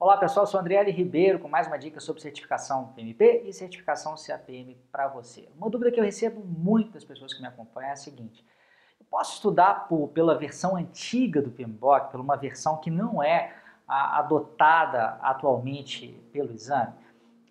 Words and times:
Olá 0.00 0.16
pessoal, 0.16 0.46
sou 0.46 0.60
Andriele 0.60 0.92
Ribeiro 0.92 1.40
com 1.40 1.48
mais 1.48 1.66
uma 1.66 1.76
dica 1.76 1.98
sobre 1.98 2.22
certificação 2.22 2.92
PMP 2.94 3.42
e 3.44 3.52
certificação 3.52 4.14
CAPM 4.14 4.76
para 4.92 5.08
você. 5.08 5.48
Uma 5.56 5.68
dúvida 5.68 5.90
que 5.90 5.98
eu 5.98 6.04
recebo 6.04 6.40
muito 6.40 6.92
das 6.92 7.02
pessoas 7.02 7.34
que 7.34 7.40
me 7.40 7.48
acompanham 7.48 7.88
é 7.90 7.92
a 7.94 7.96
seguinte, 7.96 8.46
eu 9.00 9.04
posso 9.10 9.34
estudar 9.34 9.88
por, 9.88 10.06
pela 10.10 10.38
versão 10.38 10.76
antiga 10.76 11.42
do 11.42 11.50
PMBOK, 11.50 12.12
pela 12.12 12.22
uma 12.22 12.36
versão 12.36 12.76
que 12.76 12.92
não 12.92 13.20
é 13.20 13.52
a, 13.88 14.20
adotada 14.20 15.18
atualmente 15.20 16.06
pelo 16.32 16.52
exame? 16.52 16.94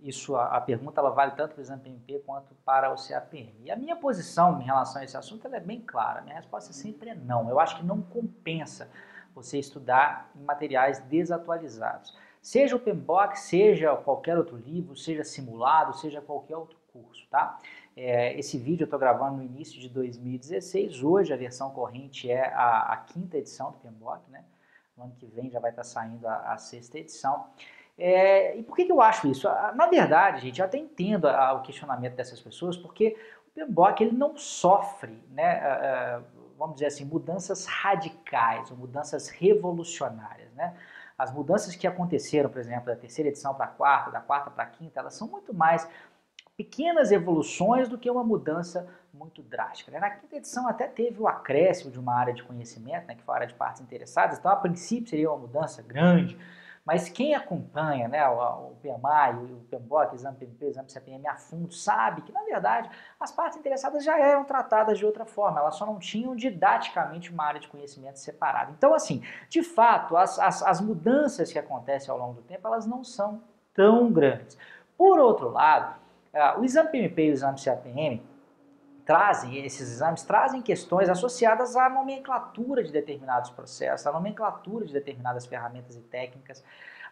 Isso, 0.00 0.36
a, 0.36 0.58
a 0.58 0.60
pergunta 0.60 1.00
ela 1.00 1.10
vale 1.10 1.32
tanto 1.32 1.54
para 1.54 1.58
o 1.58 1.62
exame 1.64 1.82
PMP 1.82 2.22
quanto 2.24 2.54
para 2.64 2.92
o 2.92 2.94
CAPM. 2.94 3.52
E 3.64 3.70
a 3.72 3.74
minha 3.74 3.96
posição 3.96 4.60
em 4.62 4.64
relação 4.64 5.02
a 5.02 5.04
esse 5.04 5.16
assunto 5.16 5.48
é 5.48 5.58
bem 5.58 5.80
clara, 5.80 6.20
minha 6.20 6.36
resposta 6.36 6.72
sempre 6.72 7.10
é 7.10 7.16
não, 7.16 7.50
eu 7.50 7.58
acho 7.58 7.78
que 7.78 7.84
não 7.84 8.00
compensa 8.00 8.88
você 9.34 9.58
estudar 9.58 10.30
em 10.36 10.44
materiais 10.44 11.00
desatualizados. 11.00 12.16
Seja 12.48 12.76
o 12.76 12.78
PMBOK, 12.78 13.38
seja 13.38 13.94
qualquer 13.94 14.38
outro 14.38 14.56
livro, 14.56 14.96
seja 14.96 15.22
simulado, 15.22 15.94
seja 15.98 16.22
qualquer 16.22 16.56
outro 16.56 16.78
curso, 16.90 17.28
tá? 17.28 17.58
É, 17.94 18.32
esse 18.38 18.56
vídeo 18.56 18.84
eu 18.84 18.86
estou 18.86 18.98
gravando 18.98 19.36
no 19.36 19.42
início 19.42 19.78
de 19.78 19.86
2016, 19.90 21.02
hoje 21.02 21.30
a 21.30 21.36
versão 21.36 21.70
corrente 21.72 22.30
é 22.30 22.46
a, 22.54 22.94
a 22.94 22.96
quinta 22.96 23.36
edição 23.36 23.72
do 23.72 23.76
PMBOK, 23.80 24.30
né? 24.30 24.46
No 24.96 25.04
ano 25.04 25.14
que 25.18 25.26
vem 25.26 25.50
já 25.50 25.60
vai 25.60 25.72
estar 25.72 25.82
tá 25.82 25.88
saindo 25.88 26.26
a, 26.26 26.54
a 26.54 26.56
sexta 26.56 26.98
edição. 26.98 27.50
É, 27.98 28.56
e 28.56 28.62
por 28.62 28.76
que, 28.76 28.86
que, 28.86 28.92
eu 28.92 29.02
acho 29.02 29.28
isso? 29.28 29.46
Na 29.74 29.86
verdade, 29.86 30.40
gente, 30.40 30.58
eu 30.58 30.64
até 30.64 30.78
entendo 30.78 31.28
a, 31.28 31.52
o 31.52 31.60
questionamento 31.60 32.14
dessas 32.14 32.40
pessoas, 32.40 32.78
porque 32.78 33.14
o 33.48 33.50
PMBOK 33.60 34.04
ele 34.04 34.16
não 34.16 34.38
sofre, 34.38 35.22
né, 35.32 36.22
vamos 36.56 36.76
dizer 36.76 36.86
assim, 36.86 37.04
mudanças 37.04 37.66
radicais, 37.66 38.70
mudanças 38.70 39.28
revolucionárias, 39.28 40.50
né? 40.54 40.74
As 41.18 41.32
mudanças 41.32 41.74
que 41.74 41.86
aconteceram, 41.86 42.48
por 42.48 42.60
exemplo, 42.60 42.86
da 42.86 42.94
terceira 42.96 43.28
edição 43.28 43.52
para 43.52 43.64
a 43.64 43.68
quarta, 43.68 44.12
da 44.12 44.20
quarta 44.20 44.50
para 44.50 44.62
a 44.62 44.66
quinta, 44.66 45.00
elas 45.00 45.14
são 45.14 45.26
muito 45.26 45.52
mais 45.52 45.88
pequenas 46.56 47.10
evoluções 47.10 47.88
do 47.88 47.98
que 47.98 48.08
uma 48.08 48.22
mudança 48.22 48.88
muito 49.12 49.42
drástica. 49.42 49.90
Né? 49.90 49.98
Na 49.98 50.10
quinta 50.10 50.36
edição 50.36 50.68
até 50.68 50.86
teve 50.86 51.20
o 51.20 51.26
acréscimo 51.26 51.90
de 51.90 51.98
uma 51.98 52.14
área 52.14 52.32
de 52.32 52.42
conhecimento, 52.44 53.06
né, 53.06 53.14
que 53.14 53.22
foi 53.22 53.34
a 53.34 53.36
área 53.38 53.46
de 53.48 53.54
partes 53.54 53.82
interessadas, 53.82 54.38
então 54.38 54.50
a 54.50 54.56
princípio 54.56 55.08
seria 55.08 55.30
uma 55.30 55.38
mudança 55.38 55.82
grande, 55.82 56.38
mas 56.88 57.06
quem 57.06 57.34
acompanha 57.34 58.08
né, 58.08 58.26
o, 58.26 58.70
o 58.70 58.76
PMI, 58.76 59.52
o 59.52 59.66
PMBOK, 59.70 60.12
o 60.12 60.14
exame 60.14 60.38
PMP, 60.38 60.64
o 60.64 60.68
exame 60.70 60.88
CPM 60.88 61.26
a 61.26 61.36
fundo, 61.36 61.70
sabe 61.70 62.22
que, 62.22 62.32
na 62.32 62.42
verdade, 62.44 62.88
as 63.20 63.30
partes 63.30 63.58
interessadas 63.58 64.02
já 64.02 64.18
eram 64.18 64.42
tratadas 64.42 64.96
de 64.96 65.04
outra 65.04 65.26
forma, 65.26 65.60
elas 65.60 65.74
só 65.74 65.84
não 65.84 65.98
tinham 65.98 66.34
didaticamente 66.34 67.30
uma 67.30 67.44
área 67.44 67.60
de 67.60 67.68
conhecimento 67.68 68.18
separada. 68.18 68.72
Então, 68.72 68.94
assim, 68.94 69.22
de 69.50 69.62
fato, 69.62 70.16
as, 70.16 70.38
as, 70.38 70.62
as 70.62 70.80
mudanças 70.80 71.52
que 71.52 71.58
acontecem 71.58 72.10
ao 72.10 72.16
longo 72.16 72.36
do 72.36 72.42
tempo, 72.42 72.66
elas 72.66 72.86
não 72.86 73.04
são 73.04 73.42
tão 73.74 74.10
grandes. 74.10 74.56
Por 74.96 75.18
outro 75.18 75.50
lado, 75.50 75.94
o 76.58 76.64
exame 76.64 76.88
PMP 76.88 77.26
e 77.26 77.30
o 77.30 77.34
exame 77.34 77.58
CAPM, 77.62 78.22
trazem, 79.08 79.64
esses 79.64 79.90
exames 79.90 80.22
trazem 80.22 80.60
questões 80.60 81.08
associadas 81.08 81.74
à 81.76 81.88
nomenclatura 81.88 82.84
de 82.84 82.92
determinados 82.92 83.48
processos, 83.48 84.06
à 84.06 84.12
nomenclatura 84.12 84.84
de 84.84 84.92
determinadas 84.92 85.46
ferramentas 85.46 85.96
e 85.96 86.02
técnicas, 86.02 86.62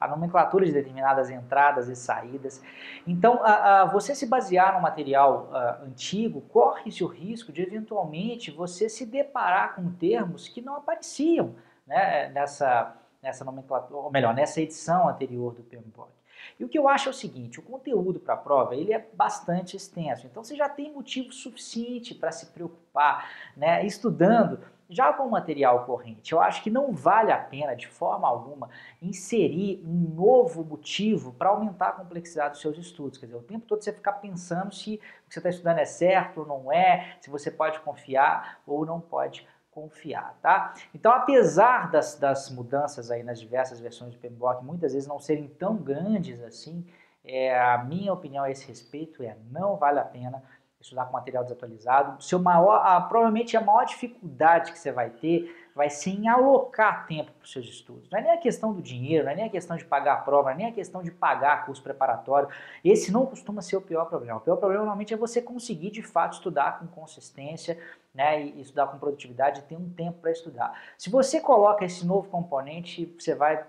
à 0.00 0.08
nomenclatura 0.08 0.66
de 0.66 0.72
determinadas 0.72 1.30
entradas 1.30 1.88
e 1.88 1.94
saídas. 1.94 2.60
Então, 3.06 3.40
a, 3.44 3.82
a, 3.82 3.84
você 3.84 4.12
se 4.12 4.26
basear 4.26 4.74
no 4.74 4.82
material 4.82 5.48
a, 5.52 5.82
antigo, 5.84 6.40
corre-se 6.40 7.04
o 7.04 7.06
risco 7.06 7.52
de, 7.52 7.62
eventualmente, 7.62 8.50
você 8.50 8.88
se 8.88 9.06
deparar 9.06 9.76
com 9.76 9.88
termos 9.92 10.48
que 10.48 10.60
não 10.60 10.74
apareciam 10.74 11.54
né, 11.86 12.28
nessa, 12.30 12.92
nessa 13.22 13.44
nomenclatura, 13.44 14.00
ou 14.00 14.10
melhor, 14.10 14.34
nessa 14.34 14.60
edição 14.60 15.08
anterior 15.08 15.54
do 15.54 15.62
PMBOK. 15.62 16.10
E 16.58 16.64
o 16.64 16.68
que 16.68 16.78
eu 16.78 16.88
acho 16.88 17.08
é 17.08 17.10
o 17.10 17.14
seguinte, 17.14 17.58
o 17.58 17.62
conteúdo 17.62 18.20
para 18.20 18.34
a 18.34 18.38
prova 18.38 18.74
ele 18.74 18.92
é 18.92 19.08
bastante 19.12 19.76
extenso, 19.76 20.26
então 20.26 20.42
você 20.42 20.54
já 20.56 20.68
tem 20.68 20.92
motivo 20.92 21.32
suficiente 21.32 22.14
para 22.14 22.32
se 22.32 22.46
preocupar, 22.46 23.30
né, 23.56 23.84
estudando 23.84 24.60
já 24.88 25.12
com 25.12 25.24
o 25.24 25.30
material 25.30 25.84
corrente. 25.84 26.32
Eu 26.32 26.40
acho 26.40 26.62
que 26.62 26.70
não 26.70 26.92
vale 26.92 27.32
a 27.32 27.38
pena, 27.38 27.74
de 27.74 27.88
forma 27.88 28.28
alguma, 28.28 28.68
inserir 29.00 29.82
um 29.84 30.14
novo 30.14 30.64
motivo 30.64 31.32
para 31.32 31.48
aumentar 31.48 31.88
a 31.88 31.92
complexidade 31.92 32.52
dos 32.52 32.60
seus 32.60 32.78
estudos. 32.78 33.18
Quer 33.18 33.26
dizer, 33.26 33.38
o 33.38 33.42
tempo 33.42 33.66
todo 33.66 33.82
você 33.82 33.92
ficar 33.92 34.12
pensando 34.14 34.74
se 34.74 35.00
o 35.24 35.28
que 35.28 35.34
você 35.34 35.38
está 35.38 35.48
estudando 35.48 35.78
é 35.78 35.84
certo 35.84 36.40
ou 36.40 36.46
não 36.46 36.72
é, 36.72 37.16
se 37.20 37.30
você 37.30 37.50
pode 37.50 37.80
confiar 37.80 38.60
ou 38.66 38.84
não 38.84 39.00
pode 39.00 39.46
confiar, 39.74 40.38
tá? 40.40 40.72
Então, 40.94 41.12
apesar 41.12 41.90
das, 41.90 42.16
das 42.16 42.48
mudanças 42.48 43.10
aí 43.10 43.24
nas 43.24 43.40
diversas 43.40 43.80
versões 43.80 44.14
do 44.14 44.18
PMBOK 44.18 44.64
muitas 44.64 44.92
vezes 44.92 45.08
não 45.08 45.18
serem 45.18 45.48
tão 45.48 45.76
grandes 45.76 46.40
assim, 46.40 46.86
é, 47.24 47.58
a 47.58 47.82
minha 47.82 48.12
opinião 48.12 48.44
a 48.44 48.50
esse 48.50 48.66
respeito 48.68 49.22
é 49.22 49.36
não 49.50 49.76
vale 49.76 49.98
a 49.98 50.04
pena 50.04 50.42
estudar 50.84 51.06
com 51.06 51.12
material 51.14 51.42
desatualizado. 51.42 52.22
Seu 52.22 52.38
maior, 52.38 52.84
a, 52.84 53.00
provavelmente 53.00 53.56
a 53.56 53.60
maior 53.60 53.84
dificuldade 53.84 54.70
que 54.70 54.78
você 54.78 54.92
vai 54.92 55.08
ter 55.08 55.50
vai 55.74 55.88
ser 55.88 56.10
em 56.10 56.28
alocar 56.28 57.06
tempo 57.06 57.32
para 57.32 57.44
os 57.44 57.50
seus 57.50 57.66
estudos. 57.66 58.08
Não 58.10 58.18
é 58.18 58.22
nem 58.22 58.32
a 58.32 58.36
questão 58.36 58.72
do 58.72 58.82
dinheiro, 58.82 59.24
não 59.24 59.32
é 59.32 59.34
nem 59.34 59.44
a 59.46 59.50
questão 59.50 59.76
de 59.76 59.84
pagar 59.84 60.12
a 60.12 60.16
prova, 60.18 60.50
não 60.50 60.50
é 60.50 60.56
nem 60.56 60.66
a 60.66 60.72
questão 60.72 61.02
de 61.02 61.10
pagar 61.10 61.64
curso 61.64 61.82
preparatório. 61.82 62.48
Esse 62.84 63.10
não 63.10 63.24
costuma 63.24 63.62
ser 63.62 63.76
o 63.76 63.80
pior 63.80 64.04
problema. 64.04 64.36
O 64.36 64.40
pior 64.42 64.56
problema 64.56 64.82
normalmente 64.82 65.14
é 65.14 65.16
você 65.16 65.40
conseguir 65.40 65.90
de 65.90 66.02
fato 66.02 66.34
estudar 66.34 66.78
com 66.78 66.86
consistência 66.86 67.78
né, 68.14 68.42
e 68.42 68.60
estudar 68.60 68.86
com 68.88 68.98
produtividade 68.98 69.60
e 69.60 69.62
ter 69.62 69.76
um 69.76 69.88
tempo 69.88 70.20
para 70.20 70.30
estudar. 70.30 70.78
Se 70.98 71.08
você 71.08 71.40
coloca 71.40 71.84
esse 71.84 72.06
novo 72.06 72.28
componente, 72.28 73.06
você 73.18 73.34
vai 73.34 73.66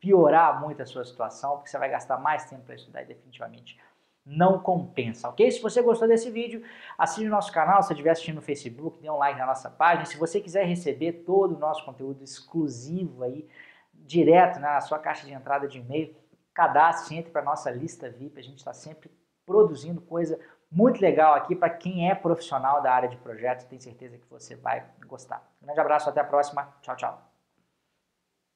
piorar 0.00 0.60
muito 0.60 0.82
a 0.82 0.86
sua 0.86 1.04
situação, 1.04 1.56
porque 1.56 1.70
você 1.70 1.78
vai 1.78 1.88
gastar 1.88 2.18
mais 2.18 2.44
tempo 2.44 2.62
para 2.64 2.74
estudar 2.74 3.02
e 3.02 3.06
definitivamente 3.06 3.78
não 4.26 4.58
compensa, 4.58 5.28
ok? 5.28 5.48
Se 5.52 5.62
você 5.62 5.80
gostou 5.80 6.08
desse 6.08 6.28
vídeo, 6.30 6.62
assine 6.98 7.28
o 7.28 7.30
nosso 7.30 7.52
canal, 7.52 7.80
se 7.82 7.92
estiver 7.92 8.10
assistindo 8.10 8.36
no 8.36 8.42
Facebook, 8.42 9.00
dê 9.00 9.08
um 9.08 9.16
like 9.16 9.38
na 9.38 9.46
nossa 9.46 9.70
página. 9.70 10.04
Se 10.04 10.18
você 10.18 10.40
quiser 10.40 10.64
receber 10.64 11.24
todo 11.24 11.54
o 11.54 11.58
nosso 11.58 11.84
conteúdo 11.84 12.24
exclusivo 12.24 13.22
aí, 13.22 13.48
direto 13.94 14.56
né, 14.58 14.66
na 14.66 14.80
sua 14.80 14.98
caixa 14.98 15.24
de 15.24 15.32
entrada 15.32 15.68
de 15.68 15.78
e-mail, 15.78 16.14
cadastre, 16.52 17.16
entre 17.16 17.30
para 17.30 17.42
a 17.42 17.44
nossa 17.44 17.70
lista 17.70 18.10
VIP, 18.10 18.40
a 18.40 18.42
gente 18.42 18.58
está 18.58 18.72
sempre 18.72 19.10
produzindo 19.46 20.00
coisa 20.00 20.40
muito 20.70 21.00
legal 21.00 21.34
aqui 21.34 21.54
para 21.54 21.70
quem 21.70 22.10
é 22.10 22.14
profissional 22.14 22.82
da 22.82 22.92
área 22.92 23.08
de 23.08 23.16
projetos, 23.16 23.64
tenho 23.66 23.80
certeza 23.80 24.18
que 24.18 24.26
você 24.28 24.56
vai 24.56 24.84
gostar. 25.06 25.48
Um 25.62 25.66
grande 25.66 25.80
abraço, 25.80 26.10
até 26.10 26.20
a 26.20 26.24
próxima, 26.24 26.74
tchau, 26.82 26.96
tchau. 26.96 27.35